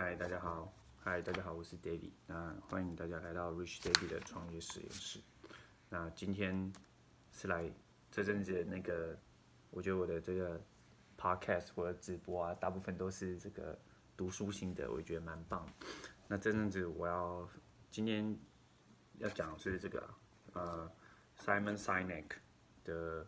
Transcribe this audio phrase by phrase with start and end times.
[0.00, 0.72] 嗨，大家好。
[1.00, 2.12] 嗨，大家好，我是 David。
[2.24, 5.18] 那欢迎大家来到 Rich David 的创业实验室。
[5.88, 6.72] 那今天
[7.32, 7.68] 是来
[8.08, 9.18] 这阵子那个，
[9.72, 10.64] 我觉得我的这个
[11.18, 13.76] podcast 或者直播啊，大部分都是这个
[14.16, 15.68] 读书心得，我觉得蛮棒。
[16.28, 17.48] 那这阵子我要
[17.90, 18.38] 今天
[19.16, 20.08] 要讲的是这个
[20.52, 20.88] 呃
[21.36, 22.28] Simon Sinek
[22.84, 23.26] 的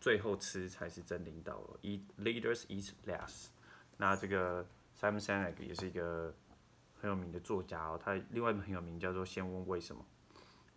[0.00, 3.48] 最后吃才是真领导，Eat Leaders Eat Last。
[3.96, 4.64] 那这个
[4.98, 6.34] Simon Sinek 也是一个
[6.98, 10.02] 很有名的作家哦，他另外一本很有名叫做《先问为什么》，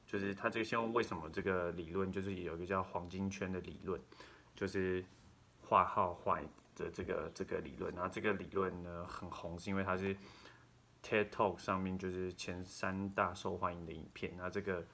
[0.05, 3.99] 就是他这个“先问为什么”这个理论，就是有一个叫黄金圈的理论，
[4.53, 5.03] 就是
[5.61, 6.39] 画号画
[6.75, 7.95] 的这个这个理论。
[7.95, 10.13] 然后这个理论呢很红，是因为它是
[11.01, 14.33] TED Talk 上面就是前三大受欢迎的影片。
[14.35, 14.85] 那这个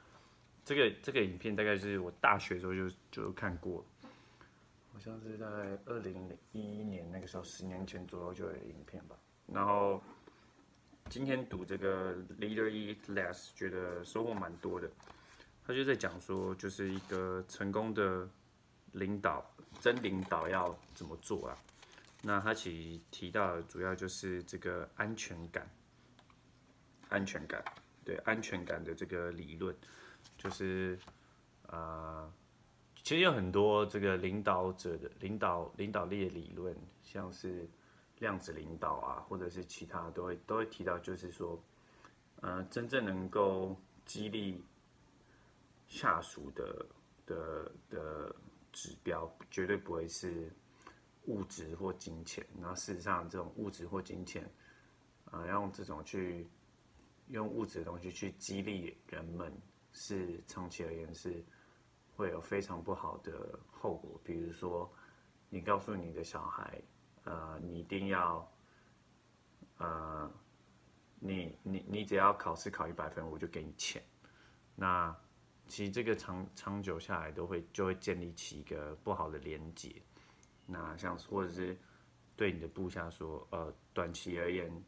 [0.64, 3.84] 这个这个影片大概是我大学时候就就看过。
[4.96, 5.46] 好像是在
[5.88, 9.18] 二零零一年那个时候，十年前左右就有影片吧。
[9.46, 10.02] 然后
[11.10, 14.90] 今天读这个 Leader Eat Less，觉得收获蛮多的。
[15.68, 18.26] 他就在讲说，就是一个成功的
[18.94, 19.46] 领导，
[19.82, 21.58] 真领导要怎么做啊？
[22.22, 25.70] 那他其实提到的主要就是这个安全感，
[27.10, 27.62] 安全感，
[28.06, 29.76] 对安全感的这个理论，
[30.38, 30.98] 就是
[31.68, 32.32] 啊。
[33.06, 37.70] 其实有很多这个领导者的领导领导力的理论，像是
[38.18, 41.64] 量子领导啊，或者是其他都会都会提到，就是说，
[42.42, 44.60] 呃，真正能够激励
[45.88, 46.84] 下属的
[47.28, 48.36] 的的
[48.72, 50.52] 指标，绝对不会是
[51.26, 52.44] 物质或金钱。
[52.60, 54.50] 那事实上，这种物质或金钱，
[55.26, 56.48] 啊，用这种去
[57.28, 59.56] 用物质的东西去激励人们，
[59.94, 61.46] 是长期而言是。
[62.16, 64.92] 会有非常不好的后果，比如说，
[65.50, 66.82] 你告诉你的小孩，
[67.26, 68.52] 呃，你一定要，
[69.78, 70.32] 呃，
[71.20, 74.02] 你你你只要考试考一百分，我就给你钱。
[74.76, 75.16] 那
[75.68, 80.02] 其实这个长长久下来都会就会建立起一个不好的连结。
[80.66, 81.78] 那像或者是
[82.36, 84.84] 对你的部下说，呃，短期而言，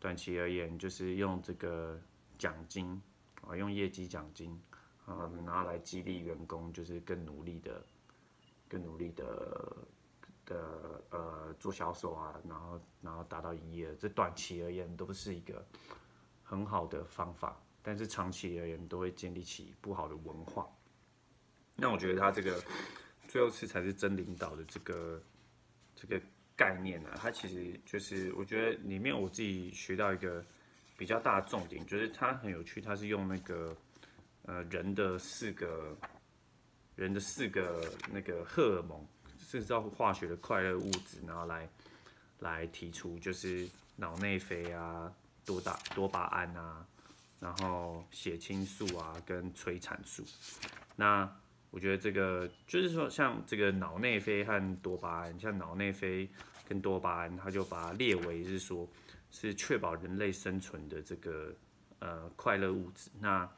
[0.00, 2.00] 短期而言就是用这个
[2.38, 3.00] 奖金
[3.46, 4.60] 啊，用业绩奖金。
[5.08, 7.80] 呃，拿来激励员工，就是更努力的、
[8.68, 9.76] 更努力的
[10.44, 13.94] 的呃做销售啊，然后然后达到营业额。
[14.00, 15.64] 这短期而言都不是一个
[16.42, 20.68] 很好的方法，但是长期而言都会建立起不好的文化。
[21.76, 22.60] 那我觉得他这个
[23.28, 25.22] 最后是才是真领导的这个
[25.94, 26.20] 这个
[26.56, 30.44] 概念呢，它其实就是我觉得里面我自己学到一个
[30.96, 33.72] 比较大的重点，就是它很有趣，它是用那个。
[34.46, 35.96] 呃，人的四个，
[36.94, 39.04] 人的四个那个荷尔蒙，
[39.48, 41.68] 制造化学的快乐物质，然后来
[42.38, 45.12] 来提出，就是脑内啡啊、
[45.44, 46.86] 多大多巴胺啊，
[47.40, 50.24] 然后血清素啊跟催产素。
[50.94, 51.28] 那
[51.70, 56.30] 我觉得这个就是说，像这个脑内啡和多巴胺，像脑内啡
[56.68, 58.88] 跟多巴胺，它就把它列为是说，
[59.28, 61.52] 是确保人类生存的这个
[61.98, 63.10] 呃快乐物质。
[63.20, 63.50] 那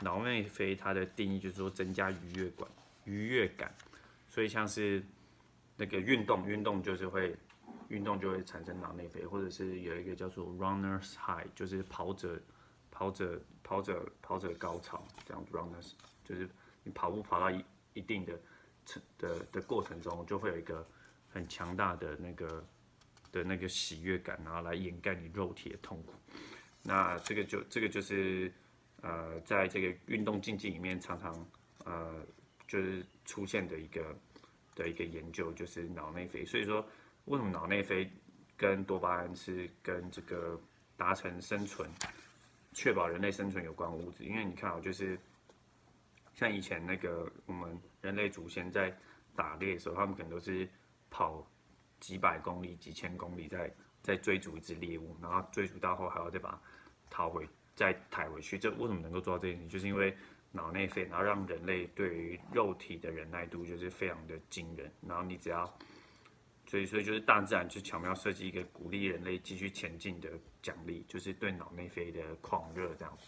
[0.00, 2.68] 脑内啡它的定义就是说增加愉悦感，
[3.04, 3.74] 愉悦感，
[4.28, 5.02] 所以像是
[5.74, 7.34] 那个运动，运动就是会
[7.88, 12.38] 运动就会产生脑内啡，或者是有一个叫做 runners high，就是跑者
[12.90, 15.92] 跑者跑者跑者高潮这样 runners，
[16.22, 16.46] 就是
[16.82, 17.64] 你跑步跑到一
[17.94, 18.38] 一定的
[18.84, 20.86] 程的的过程中，就会有一个
[21.30, 22.66] 很强大的那个
[23.32, 26.12] 的那个喜悦感，然后来掩盖你肉体的痛苦。
[26.82, 28.52] 那这个就这个就是。
[29.02, 31.32] 呃，在这个运动竞技里面，常常
[31.84, 32.24] 呃
[32.66, 34.16] 就是出现的一个
[34.74, 36.44] 的一个研究，就是脑内啡。
[36.44, 36.84] 所以说，
[37.26, 38.10] 为什么脑内啡
[38.56, 40.60] 跟多巴胺是跟这个
[40.96, 41.88] 达成生存、
[42.72, 44.24] 确保人类生存有关物质？
[44.24, 45.18] 因为你看啊，就是
[46.34, 48.92] 像以前那个我们人类祖先在
[49.34, 50.68] 打猎的时候，他们可能都是
[51.10, 51.46] 跑
[52.00, 56.60] 几百公里、几千公里，在在追逐一只猎物，然后追逐到后还要再把它
[57.10, 57.46] 逃回。
[57.76, 59.68] 再抬回去，这为什么能够做到这件事情？
[59.68, 60.16] 就是因为
[60.50, 64.90] 脑内啡，然后让人类对于肉体的忍耐度就是非常的惊人。
[65.06, 65.78] 然后你只要，
[66.66, 70.30] 所以所以就是大自然就巧妙设计一个鼓励人类继续前进的
[70.62, 73.18] 奖励，就是对脑内啡的狂热这样。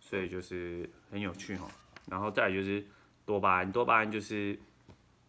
[0.00, 1.70] 所以就是很有趣哈。
[2.06, 2.82] 然后再来就是
[3.26, 4.58] 多巴胺，多巴胺就是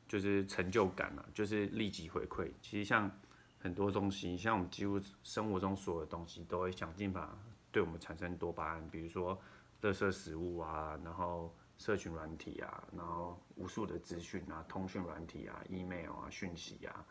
[0.07, 2.49] 就是成就感啊，就是立即回馈。
[2.61, 3.11] 其实像
[3.59, 7.37] 很多东西，像我们几乎生活中所有的东西，都会想尽法。
[7.73, 9.37] 对我们产生多巴胺，比如说
[9.81, 17.03] 垃圾食物啊，然后社群软体啊，然后无数的资讯啊，通讯软体啊，email 啊，讯息啊，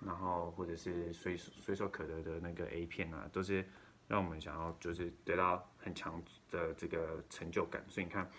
[0.00, 3.68] 然后或者是随随手可得的那个 A 片啊，都是
[4.06, 7.84] 让我们想要就是得到很强的这个成就感。
[7.88, 8.30] 所以你看，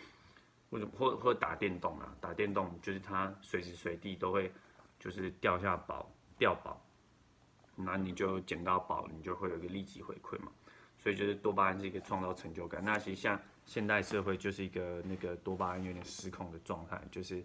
[0.71, 2.15] 或者或或打电动啊？
[2.21, 4.51] 打电动就是它随时随地都会
[4.97, 6.81] 就是掉下宝掉宝，
[7.75, 10.49] 那你就捡到宝，你就会有一个立即回馈嘛。
[10.99, 12.83] 所以就是多巴胺是一个创造成就感。
[12.83, 17.43] 那其实像现代社会就是一个那个多巴胺有点失控的状态，就是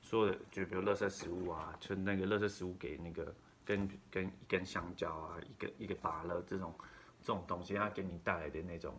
[0.00, 3.34] 所有的就比如垃圾食物啊，就那个垃圾食物给那个
[3.64, 6.74] 跟跟一根香蕉啊，一个一个芭乐这种
[7.20, 8.94] 这种东西，它给你带来的那种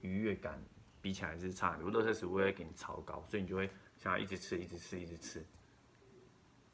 [0.00, 0.62] 愉悦感
[1.00, 1.90] 比起来是差很多。
[1.90, 5.44] 垃圾食物会给你超高，所以你就会想要一直吃，一直吃，一直吃。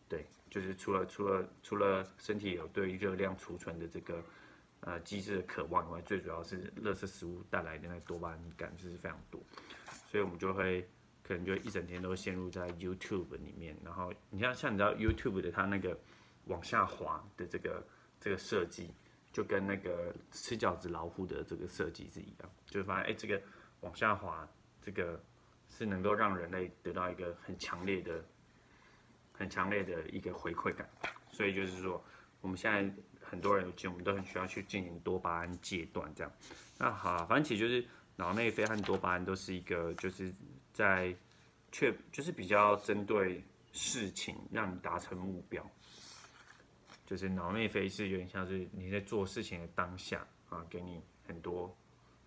[0.08, 4.22] 对，就是除了除了除了身体有对热量储存的这个。
[4.86, 9.40] 呃，机制的渴望以外，最主要是乐色食物带来的那多巴胺感是非常多，
[10.06, 10.86] 所以我们就会
[11.22, 13.74] 可能就一整天都陷入在 YouTube 里面。
[13.82, 15.98] 然后你像像你知道 YouTube 的它那个
[16.48, 17.82] 往下滑的这个
[18.20, 18.92] 这个设计，
[19.32, 23.40] 就跟那个吃饺子老虎的这个设计是一样，就发现哎，这个
[23.80, 24.46] 往下滑
[24.82, 25.18] 这个
[25.70, 28.22] 是能够让人类得到一个很强烈的、
[29.32, 30.86] 很强烈的一个回馈感。
[31.32, 32.04] 所以就是说，
[32.44, 32.94] 我们现在。
[33.26, 36.32] 很多人其实我们都很需要去进行多巴胺戒断，这样。
[36.78, 40.32] 那好，反正其实就是脑内啡和多巴胺都是一个，就是
[40.72, 41.12] 在
[41.72, 43.42] 确就是比较针对
[43.72, 45.68] 事情，让你达成目标。
[47.06, 51.74] 就是脑内啡是有点像是你在做事情的当下啊，给你很多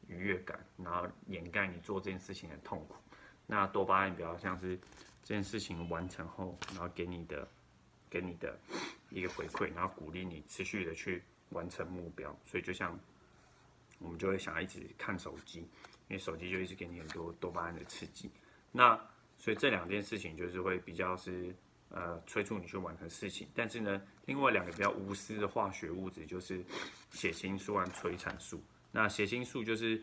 [0.08, 2.96] 愉悦感，然后掩盖你做这件事情的痛苦。
[3.46, 4.78] 那多巴胺比较像是
[5.24, 7.48] 这件事情完成后，然后给你的。
[8.10, 8.58] 给你的
[9.09, 12.36] 一个回馈，然后鼓励你持续的去完成目标。
[12.45, 12.98] 所以就像
[14.00, 18.30] 我们就会想要一直看手机，因为手机就一直给你很多多巴胺的刺激。
[18.71, 19.00] 那
[19.38, 21.56] 所以这两件事情就是会比较是
[21.89, 23.48] 呃催促你去完成事情。
[23.56, 26.63] 但是呢，另外两个比较无私的化学物质就是
[27.12, 28.62] 血清素和催产素。
[28.92, 30.01] 那血清素就是。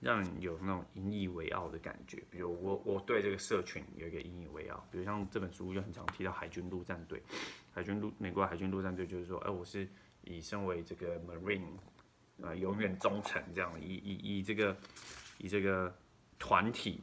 [0.00, 7.20] 让你有那种引以为傲的感觉，比如我我对这个社群有一个引以为傲，比如像这本书就很常提到海军陆战队，
[7.72, 9.88] 海军陆美国海军陆战队就是说，哎，我是
[10.22, 11.66] 以身为这个 Marine
[12.40, 14.76] 啊，永远忠诚这样，以以以这个
[15.38, 15.92] 以这个
[16.38, 17.02] 团体，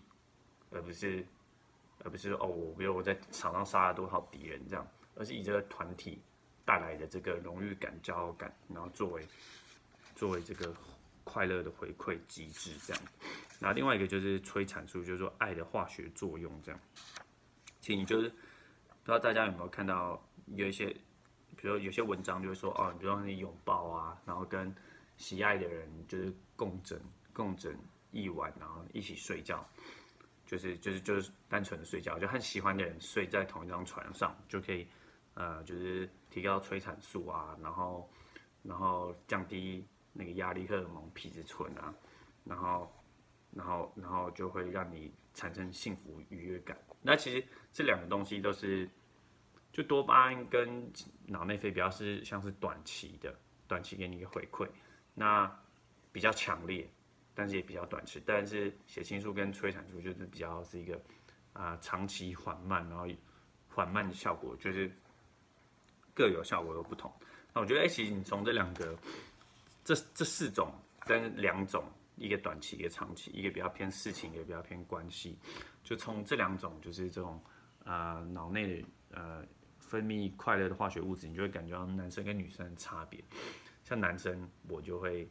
[0.70, 1.26] 而不是
[2.06, 6.22] 而不是哦，我比如我在场上杀了多少敌人这样，而是以这个团体
[6.64, 9.28] 带来的这个荣誉感、骄傲感，然后作为
[10.16, 10.74] 作为这个。
[11.26, 13.04] 快乐的回馈机制这样，
[13.60, 16.80] 那另外一个就是催产素，就是说爱的化学作用这样。
[17.82, 20.24] 其实你就是不知道大家有没有看到
[20.56, 20.86] 有一些，
[21.58, 24.74] 比如说有些文章就会说哦，比如说你拥抱啊，然后跟
[25.18, 27.02] 喜爱的人就是共枕
[27.34, 27.78] 共枕
[28.12, 29.68] 一晚，然后一起睡觉，
[30.46, 34.88] 就是就是就是单纯的睡觉，就和喜欢的人睡在同一张床上，就可以
[35.34, 38.08] 呃就是提高催产素啊，然后
[38.62, 39.84] 然后降低。
[40.18, 41.94] 那个压力荷尔蒙皮质醇啊，
[42.46, 42.90] 然后，
[43.52, 46.78] 然后，然后就会让你产生幸福愉悦感。
[47.02, 48.90] 那其实这两个东西都是，
[49.74, 50.90] 就多巴胺跟
[51.26, 54.66] 脑内啡比较是像是短期的，短期给你一个回馈，
[55.14, 55.54] 那
[56.14, 56.90] 比较强烈，
[57.34, 58.24] 但是也比较短期。
[58.26, 60.98] 但是血清素跟催产素就是比较是一个
[61.52, 63.06] 啊长期缓慢，然后
[63.68, 64.90] 缓慢的效果就是
[66.14, 67.12] 各有效果都不同。
[67.54, 68.98] 那我觉得，哎，其实你从这两个。
[69.86, 71.86] 这这四种跟两种，
[72.16, 75.38] 一个短期，一个长期，一个比较偏事情，一个比较偏关系，
[75.84, 77.40] 就从这两种，就是这种
[77.84, 79.46] 啊脑内的呃
[79.78, 83.24] 分泌快乐的化学物质，你就会感觉到男生跟女生的差别。
[83.84, 85.30] 像男生，我就会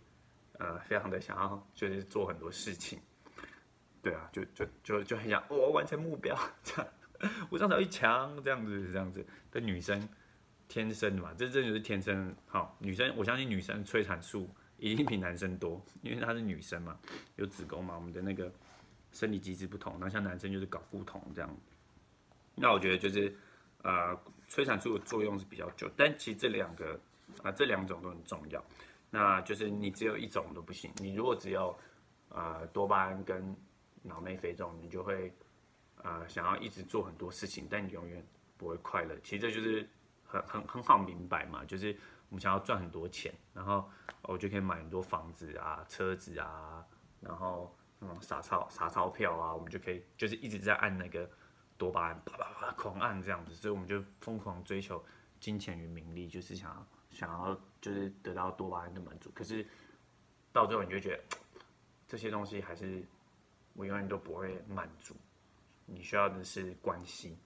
[0.60, 3.00] 呃非常的想要就是做很多事情，
[4.00, 6.92] 对啊，就就就就很想我完成目标，这样
[7.50, 9.26] 我上手一强，这样子这样子。
[9.50, 10.08] 但女生。
[10.74, 12.76] 天生的嘛，这这就是天生好。
[12.80, 16.98] 女生，我相信女生催产素一定比男生多，因为她是女生嘛，
[17.36, 18.52] 有子宫嘛，我们的那个
[19.12, 19.96] 生理机制不同。
[20.00, 21.56] 那像男生就是睾固酮这样。
[22.56, 23.32] 那我觉得就是
[23.82, 26.98] 呃，催产素的作用是比较久，但其实这两个
[27.44, 28.60] 啊，这两种都很重要。
[29.10, 30.90] 那就是你只有一种都不行。
[30.96, 31.78] 你如果只有
[32.30, 33.56] 呃多巴胺跟
[34.02, 35.32] 脑内啡这种，你就会
[36.02, 38.26] 呃想要一直做很多事情，但你永远
[38.56, 39.16] 不会快乐。
[39.22, 39.88] 其实这就是。
[40.42, 41.96] 很很好明白嘛，就是
[42.28, 43.88] 我们想要赚很多钱，然后
[44.22, 46.84] 我就可以买很多房子啊、车子啊，
[47.20, 51.28] 然后嗯撒钞撒钞票啊，我们就可以就是一直在按那个
[51.76, 55.04] 多巴胺，啪啪啪狂按这样子，所以我们就疯狂追求
[55.40, 59.30] 金钱与名利，就是想要想要就是得到多巴胺的满足。
[59.34, 59.66] 可是
[60.52, 61.22] 到最后你就觉得
[62.06, 63.04] 这些东西还是
[63.74, 65.16] 我永远都不会满足，
[65.86, 67.38] 你需要的是关系，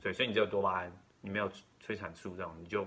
[0.00, 0.92] 所以所以你只有多巴胺。
[1.22, 1.50] 你没有
[1.80, 2.86] 催产素这种，你就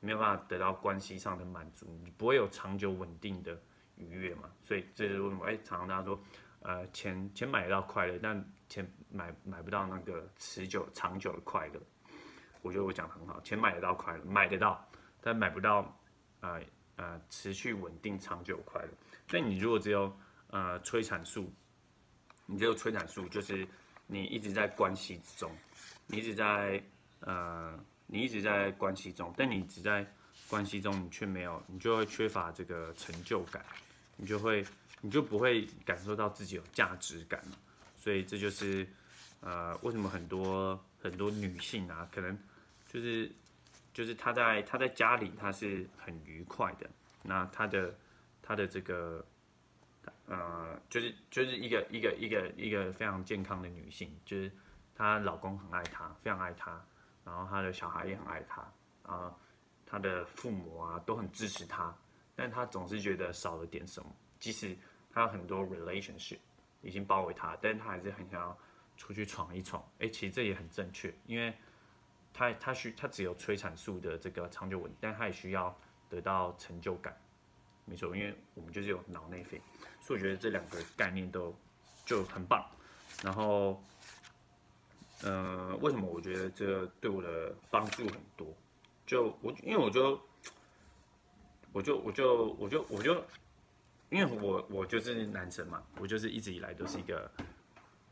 [0.00, 3.58] 没有办法得到关系上的满足，你不会有长久稳定的
[3.96, 5.46] 愉悦嘛，所以这是为什么？
[5.46, 6.20] 哎，常常大家说，
[6.60, 11.80] 呃，钱钱买得到快乐，但钱买买不到那个持久长久的快乐。
[12.62, 14.86] 我觉得我讲的很好，钱买得到快乐，买得到，
[15.20, 15.98] 但买不到，
[16.40, 16.60] 呃
[16.96, 18.88] 呃，持续稳定长久快乐。
[19.28, 20.14] 所以你如果只有
[20.48, 21.50] 呃催产素，
[22.46, 23.66] 你只有催产素，就是
[24.06, 25.50] 你一直在关系之中，
[26.06, 26.82] 你一直在
[27.20, 30.06] 呃，你一直在关系中，但你只在
[30.48, 33.64] 关系中，你却没有，你就会缺乏这个成就感，
[34.16, 34.64] 你就会，
[35.00, 37.56] 你就不会感受到自己有价值感嘛。
[37.96, 38.86] 所以这就是
[39.40, 42.38] 呃，为什么很多很多女性啊，可能。
[42.92, 43.30] 就是
[43.94, 46.90] 就是她在她在家里她是很愉快的，
[47.22, 47.94] 那她的
[48.42, 49.24] 她的这个
[50.26, 54.50] 呃就是就是一个一个一个一个非常健康的女性，就是
[54.92, 56.84] 她老公很爱她，非常爱她，
[57.24, 58.72] 然后他的小孩也很爱她，
[59.02, 59.34] 啊，
[59.86, 61.94] 他的父母啊都很支持他，
[62.34, 64.76] 但他总是觉得少了点什么，即使
[65.12, 66.38] 他有很多 relationship
[66.82, 68.56] 已经包围他，但是她还是很想要
[68.96, 69.82] 出去闯一闯。
[69.98, 71.54] 哎，其实这也很正确，因为。
[72.32, 75.76] 他他需他只有催产素的这个长久稳，但他也需要
[76.08, 77.14] 得到成就感，
[77.84, 79.60] 没错，因为我们就是有脑内啡，
[80.00, 81.52] 所以我觉得这两个概念都
[82.06, 82.64] 就很棒。
[83.20, 83.82] 然后，
[85.22, 88.46] 呃，为什么我觉得这对我的帮助很多？
[89.06, 90.20] 就我因为我就
[91.72, 93.24] 我就我就我就我就
[94.10, 97.30] 因为我我就是男生嘛，我就是一直以来都是一个。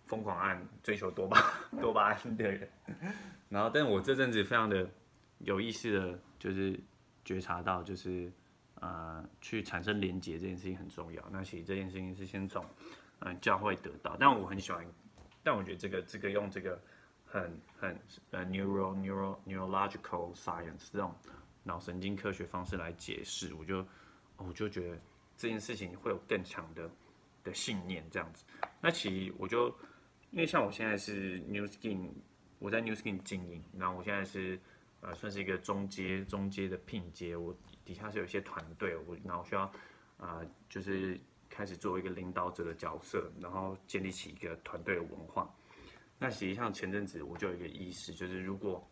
[0.06, 1.38] 疯狂按追求多巴
[1.82, 2.66] 多巴胺的人，
[3.50, 4.88] 然后，但我这阵子非常的
[5.40, 6.80] 有意识的，就是
[7.26, 8.32] 觉察到，就是
[8.76, 11.22] 呃，去产生连结这件事情很重要。
[11.30, 12.64] 那其实这件事情是先从
[13.18, 14.82] 嗯教会得到，但我很喜欢，
[15.42, 16.80] 但我觉得这个这个用这个
[17.30, 21.14] 很很呃 neuro neuro neurological science 这种
[21.62, 23.86] 脑神经科学方式来解释，我就
[24.36, 24.98] 我就觉得
[25.36, 26.90] 这件事情会有更强的
[27.44, 28.44] 的信念这样子。
[28.80, 29.74] 那其实我就。
[30.30, 32.10] 因为像我现在是 New Skin，
[32.58, 34.60] 我在 New Skin 经营，然后我现在是
[35.00, 39.62] 呃算是一个中阶中阶的聘阶，我底下是有一些团队，我然后需要
[40.18, 41.18] 啊就是
[41.48, 45.48] 开始作为一个领导者的角色，然后建立起一个团队的文化。
[46.18, 48.86] 那实际上前阵子我就有一个意识，就是如果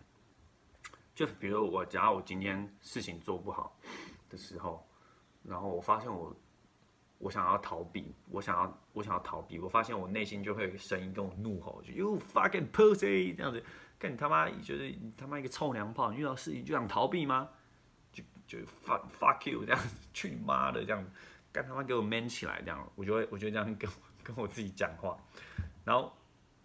[1.14, 3.76] 就比如我假如我今天事情做不好
[4.28, 4.86] 的时候，
[5.42, 6.34] 然后我发现我。
[7.18, 9.58] 我想要逃避，我想要，我想要逃避。
[9.58, 13.64] 我发现我内心就会有个声音跟我怒吼，就 “You fucking pussy” 这样子，
[13.98, 17.48] 跟你他妈就是你他妈一个臭娘炮，你遇到事情就想逃避吗？
[18.12, 21.10] 就就 fuck fuck you 这样子，去你妈的这样子，
[21.50, 23.90] 干他妈给我 man 起来这样，我就会我觉得这样跟
[24.22, 25.16] 跟我自己讲话。
[25.86, 26.14] 然后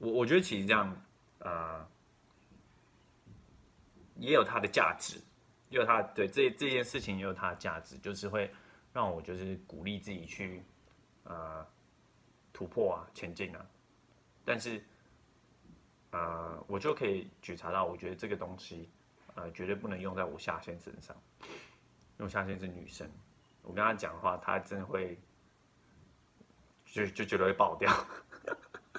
[0.01, 0.93] 我我觉得其实这样
[1.39, 1.87] 呃
[4.17, 5.17] 也有它的价值，
[5.69, 8.53] 也有它对这这件事情也有它的价值，就是会。
[8.93, 10.61] 让我就是鼓励自己去，
[11.23, 11.65] 呃，
[12.51, 13.65] 突破啊，前进啊，
[14.43, 14.83] 但是，
[16.09, 18.89] 呃，我就可以觉察到，我觉得这个东西，
[19.35, 21.15] 呃，绝对不能用在我下线身上，
[22.19, 23.09] 因为下线是女生，
[23.61, 25.17] 我跟她讲话，她真的会，
[26.83, 27.89] 就就觉得会爆掉。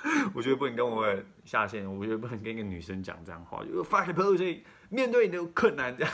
[0.34, 1.06] 我觉得不能跟我
[1.44, 6.12] 下线，我觉得不能跟一个女生讲这样话，就发给朋友圈，面对你的困难这样。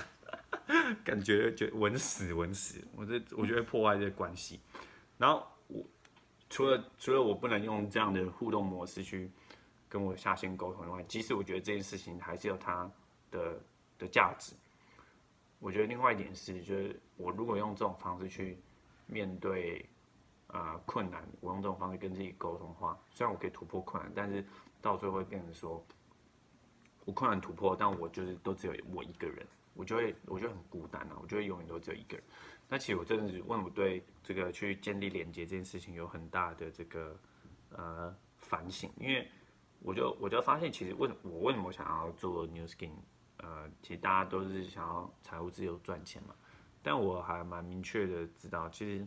[1.04, 4.60] 感觉就稳死稳死，我这我觉得破坏这个关系。
[5.16, 5.82] 然后我
[6.50, 9.30] 除了除了我不能用这样的互动模式去
[9.88, 12.90] 跟我下线沟通以外，即使我觉得这件事情还是有它
[13.30, 13.60] 的
[13.98, 14.54] 的价值。
[15.58, 18.58] 我觉得另外一点是，就是我如果用这种方式去
[19.06, 19.84] 面对
[20.48, 24.44] 啊困难，我用这种方式跟自己沟通的话，虽然我可以突破困难，但是
[24.82, 25.84] 到最后会变成说，
[27.04, 29.46] 我困难突破，但我就是都只有我一个人。
[29.74, 32.26] 我就会，我就很孤单啊，我就会永远都只有一个人。
[32.68, 37.16] 那其实我真的是问我对这个去建立连接这件事情有很大的这个
[37.70, 39.30] 呃反省，因为
[39.78, 42.90] 我就我就发现，其实为我为什么想要做 New Skin，
[43.36, 46.34] 呃，其实大家都是想要财务自由赚钱嘛。
[46.82, 49.06] 但我还蛮明确的知道，其实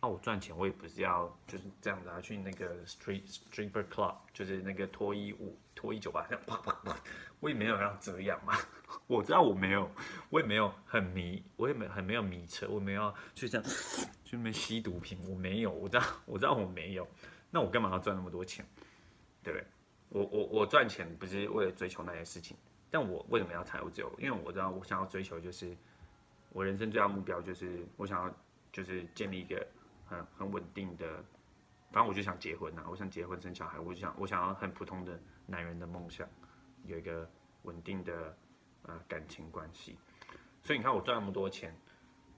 [0.00, 6.96] 那，我赚钱我也不是要就是这样子啊，去那个 Street Stripper Club，就是那个脱衣舞脱衣酒吧，这样啪啪啪，
[7.40, 8.54] 我也没有要这样嘛。
[9.08, 9.90] 我知道我没有，
[10.30, 13.70] 我也没有很迷，我也没很没有迷车，我没有去这样
[14.24, 17.06] 去那边吸毒品，我没有，我知道我知道我没有，
[17.50, 18.64] 那我干嘛要赚那么多钱，
[19.42, 19.66] 对不对？
[20.10, 22.56] 我我我赚钱不是为了追求那些事情，
[22.90, 24.10] 但我为什么要财务自由？
[24.18, 25.76] 因为我知道我想要追求就是
[26.50, 28.34] 我人生最大目标就是我想要
[28.72, 29.66] 就是建立一个
[30.08, 31.24] 很很稳定的，
[31.92, 36.28] 反正我就想结婚呐，我想结婚生小孩，我就想我想要很普通的男人的梦想，
[36.84, 37.30] 有一个
[37.62, 38.36] 稳定的。
[38.82, 39.98] 啊，感情关系，
[40.62, 41.76] 所以你看我赚那么多钱，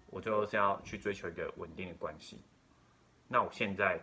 [0.07, 2.41] 我就是要去追求一个稳定的关系。
[3.29, 4.01] 那我现在，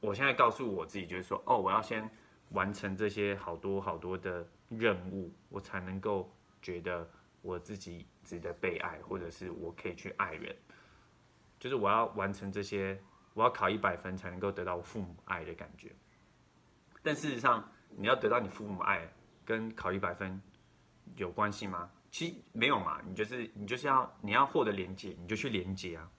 [0.00, 2.06] 我现在告诉我自己，就是说，哦，我要先
[2.50, 7.08] 完成这些好多好多的任务，我才能够觉得
[7.40, 10.54] 我自己值得被爱，或者是我可以去爱人。
[11.62, 13.00] 就是我要完成这些，
[13.34, 15.92] 我要考一百分才能够得到我父母爱的感觉。
[17.04, 19.08] 但事实上，你要得到你父母爱，
[19.44, 20.42] 跟考一百分
[21.14, 21.88] 有关系吗？
[22.10, 26.10] 其实没有嘛，你就是你就是要你要获得连接，你就去连接啊。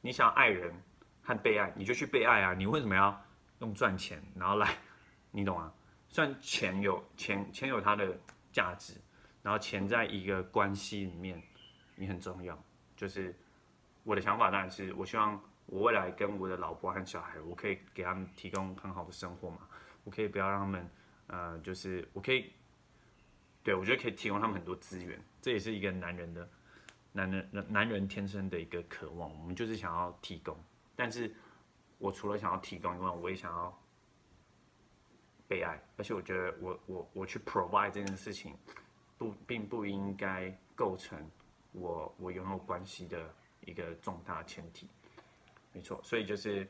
[0.00, 0.74] 你想要爱人
[1.22, 2.52] 和被爱，你就去被爱啊。
[2.52, 3.24] 你为什么要
[3.60, 4.76] 用赚钱然后来？
[5.30, 5.72] 你懂啊？
[6.08, 8.18] 虽然钱有钱钱有它的
[8.50, 8.94] 价值，
[9.42, 11.40] 然后钱在一个关系里面
[11.94, 12.60] 你很重要。
[12.96, 13.32] 就是
[14.08, 19.68] 我的想法当然是我希望我未来跟我的老婆和小孩，我可以给他们提供很好的生活嘛。
[20.02, 20.90] 我可以不要让他们，
[21.26, 22.50] 呃，就是我可以，
[23.62, 26.48] 对我觉得可以提供他们很多资源，这也是一个男人的，
[27.12, 29.30] 男人男人天生的一个渴望。
[29.30, 30.56] 我们就是想要提供，
[30.96, 31.30] 但是
[31.98, 33.78] 我除了想要提供以外，我也想要
[35.46, 38.56] 被爱，而且我觉得我我我去 provide 这件事情，
[39.18, 41.30] 不并不应该构成
[41.72, 43.34] 我我拥有关系的
[43.68, 44.88] 一个重大前提，
[45.72, 46.66] 没错，所以就是。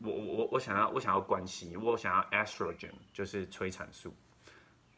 [0.00, 4.14] 我我我我想要我想要关系，我想要 estrogen，就是催产素。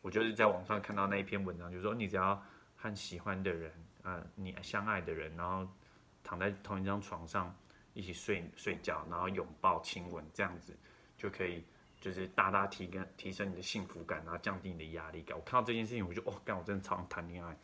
[0.03, 2.43] 我就是在网上看到那一篇文章，就是说你只要
[2.75, 5.73] 和喜欢的人，啊，你相爱的人，然后
[6.25, 7.57] 躺在同一张床上
[7.95, 10.77] 一起睡睡觉，然后拥抱亲吻，这样子
[11.17, 11.63] 就可以，
[12.01, 15.39] 就是大大提跟提升你的幸福感，然后降低你的压力感。
[15.39, 17.57] 我看到这件事情，我就哦，干，我真的超想谈恋爱，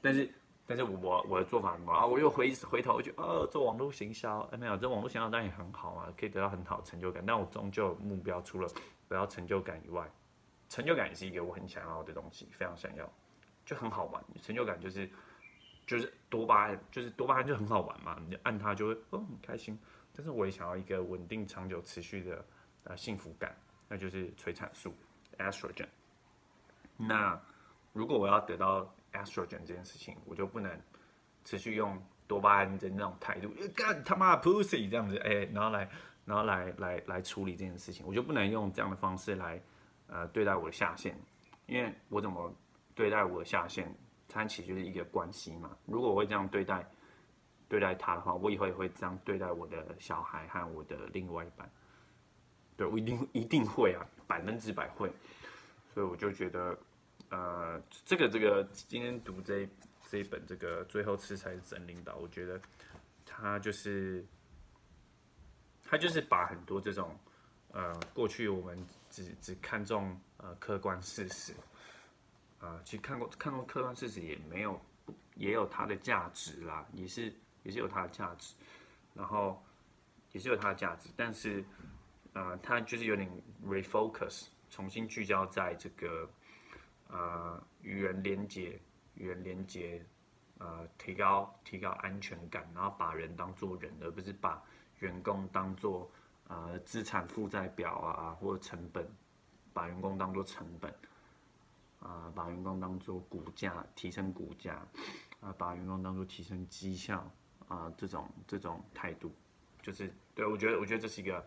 [0.00, 0.32] 但是。
[0.66, 2.06] 但是我我的做法什么啊？
[2.06, 7.22] 我又回回头就呃做网络行销，哎没有，这网络行销当然也很好啊，可以得到很好成就感。
[7.26, 8.68] 但我终究目标除了
[9.08, 10.10] 得到成就感以外，
[10.70, 13.08] 成就感也是一个我很想要的东西，非常想要，
[13.66, 14.24] 就很好玩。
[14.40, 15.08] 成就感就是
[15.86, 19.78] 就是多巴胺，就是多巴胺就很好玩嘛，你就按它就会哦很开心。
[20.16, 22.44] 但是我也想要一个稳定、长久、持续的
[22.84, 23.54] 呃幸福感，
[23.88, 24.94] 那就是催产素
[25.38, 25.88] （estrogen）。
[26.96, 27.38] 那
[27.92, 30.70] 如果我要得到 estrogen 这件事情，我就不能
[31.44, 35.88] 持续用多巴胺的那种态度，干他妈 pussy 这样子，哎，然后来，
[36.24, 39.60] 然后来来来处理这件事情，我就不能用这样的方式来，
[40.06, 41.18] 呃，对待我的下线，
[41.66, 42.52] 因为我怎么
[42.94, 43.94] 对待我的下线，
[44.28, 45.76] 它其实就是一个关系嘛。
[45.86, 46.86] 如果我会这样对待
[47.68, 51.70] 对待他的话，我以后也会这样对待我的小孩和我的另外一半。
[52.76, 55.12] 对我一定一定会啊，百分之百会。
[55.92, 56.76] 所以我就觉得。
[57.30, 59.68] 呃，这个这个今天读这
[60.08, 62.60] 这一本这个最后吃才是真领导，我觉得
[63.26, 64.24] 他就是
[65.82, 67.18] 他就是把很多这种
[67.72, 68.78] 呃过去我们
[69.10, 71.52] 只只看重呃客观事实
[72.60, 74.80] 啊，其实看过看过客观事实也没有
[75.34, 77.32] 也有它的价值啦，也是
[77.64, 78.54] 也是有它的价值，
[79.12, 79.60] 然后
[80.30, 81.64] 也是有它的价值，但是
[82.34, 83.28] 呃，他就是有点
[83.66, 86.30] refocus，重新聚焦在这个。
[87.08, 88.80] 呃，与人连接，
[89.14, 90.04] 与人连接，
[90.58, 94.60] 呃，提高提高安全感，然后把人当做人，而不是把
[94.98, 96.10] 员工当做
[96.48, 99.06] 呃资产负债表啊，或者成本，
[99.72, 100.92] 把员工当做成本，
[102.00, 104.84] 啊，把员工当做股价提升股价，
[105.40, 107.30] 啊，把员工当做提升绩效
[107.68, 109.32] 啊，这种这种态度，
[109.82, 111.46] 就是对我觉得我觉得这是一个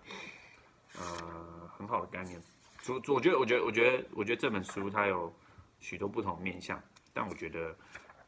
[0.98, 2.41] 呃很好的概念。
[2.80, 5.34] 主我觉得我觉得我觉得我觉得这本书它有。
[5.79, 6.81] 许多不同面向，
[7.13, 7.75] 但我觉得，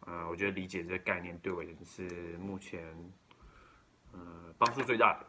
[0.01, 2.83] 呃，我觉得理解这个概念对我也是目前，
[4.11, 5.25] 呃，帮助最大的。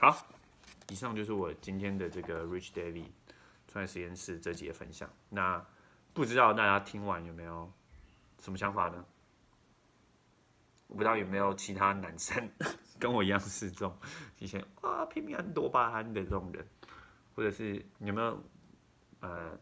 [0.00, 0.26] 好，
[0.88, 3.06] 以上就是我今天的这个 Rich David
[3.66, 5.08] 创业实验室这节分享。
[5.28, 5.64] 那
[6.12, 7.72] 不知道大家听完有没有
[8.40, 9.04] 什么想法呢？
[10.88, 12.50] 我不知道有没有其他男生
[12.98, 13.96] 跟我一样是这种
[14.38, 16.66] 以前啊拼命很多巴胺的这种人，
[17.34, 18.42] 或者是有没有
[19.20, 19.58] 呃？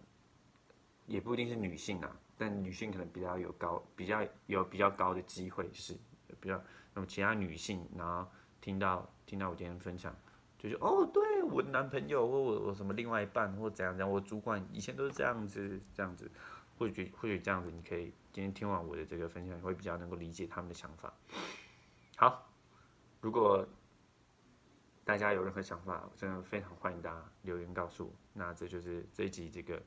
[1.07, 5.95] 也不一定是女性啊，但女性可能比较有高，比较有比较高的机会是
[6.40, 6.61] 比较。
[6.95, 8.27] 那么其他女性，然后
[8.61, 10.16] 听到听到我今天分享，
[10.59, 16.31] 就说哦，对我的男朋友或我我什么另外一半或怎样怎样，我主管以前都是这样子这样子，
[16.79, 21.12] 或许或许这样子，你可以今天听完我的这个分享，你会比较能够理解他们的想法。
[22.16, 22.49] 好，
[23.21, 23.69] 如果
[25.05, 28.12] 大家有任何想法，真的非常欢迎大家留言告诉我。
[28.33, 29.81] 那这就是这一集这个。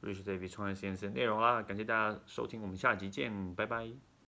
[0.00, 4.09] 瑞士对比创业实验室内容啦，感谢大家收听，我们下集见，拜拜。